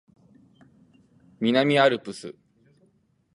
[1.39, 2.33] 南アルプス